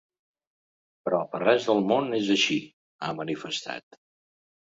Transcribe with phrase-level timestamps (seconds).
[1.09, 2.57] Però per res del món és així,
[3.09, 4.01] ha manifestat.